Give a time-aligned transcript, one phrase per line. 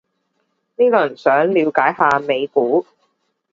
[0.77, 2.87] 呢輪想了解下美股